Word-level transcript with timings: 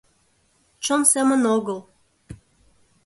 Чон 0.83 1.01
семын 1.11 1.41
огыл. 1.55 1.79